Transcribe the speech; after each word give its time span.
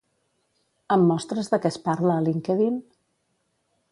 Em 0.95 1.03
mostres 1.09 1.51
de 1.53 1.59
què 1.67 1.71
es 1.73 1.77
parla 1.89 2.15
a 2.21 2.25
LinkedIn? 2.31 2.83